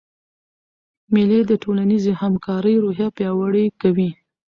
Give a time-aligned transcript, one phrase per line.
[1.13, 4.09] مېلې د ټولنیزي همکارۍ روحیه پیاوړې کوي.